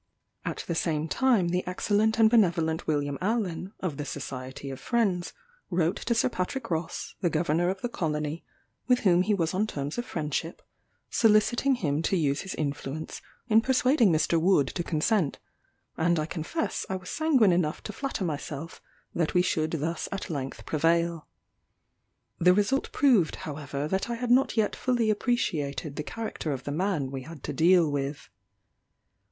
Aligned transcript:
At 0.45 0.63
the 0.65 0.73
same 0.73 1.07
time 1.07 1.49
the 1.49 1.63
excellent 1.67 2.17
and 2.17 2.27
benevolent 2.27 2.87
William 2.87 3.19
Allen, 3.21 3.71
of 3.81 3.97
the 3.97 4.03
Society 4.03 4.71
of 4.71 4.79
Friends, 4.79 5.31
wrote 5.69 5.97
to 5.97 6.15
Sir 6.15 6.27
Patrick 6.27 6.71
Ross, 6.71 7.13
the 7.21 7.29
Governor 7.29 7.69
of 7.69 7.81
the 7.81 7.87
Colony, 7.87 8.43
with 8.87 9.01
whom 9.01 9.21
he 9.21 9.35
was 9.35 9.53
on 9.53 9.67
terms 9.67 9.99
of 9.99 10.05
friendship, 10.07 10.63
soliciting 11.11 11.75
him 11.75 12.01
to 12.01 12.17
use 12.17 12.41
his 12.41 12.55
influence 12.55 13.21
in 13.47 13.61
persuading 13.61 14.11
Mr. 14.11 14.41
Wood 14.41 14.69
to 14.69 14.81
consent: 14.83 15.37
and 15.97 16.17
I 16.17 16.25
confess 16.25 16.83
I 16.89 16.95
was 16.95 17.11
sanguine 17.11 17.51
enough 17.51 17.83
to 17.83 17.93
flatter 17.93 18.23
myself 18.25 18.81
that 19.13 19.35
we 19.35 19.43
should 19.43 19.69
thus 19.73 20.09
at 20.11 20.31
length 20.31 20.65
prevail. 20.65 21.27
The 22.39 22.55
result 22.55 22.91
proved, 22.91 23.35
however, 23.35 23.87
that 23.89 24.09
I 24.09 24.15
had 24.15 24.31
not 24.31 24.57
yet 24.57 24.75
fully 24.75 25.11
appreciated 25.11 25.95
the 25.95 26.01
character 26.01 26.51
of 26.53 26.63
the 26.63 26.71
man 26.71 27.11
we 27.11 27.21
had 27.21 27.43
to 27.43 27.53
deal 27.53 27.87
with. 27.87 28.31